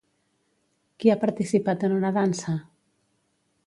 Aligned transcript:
Qui 1.03 1.13
ha 1.13 1.17
participat 1.25 1.87
en 1.89 1.97
una 2.01 2.13
dansa? 2.19 2.59